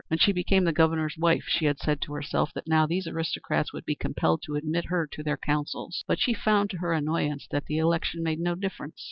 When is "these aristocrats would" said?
2.87-3.85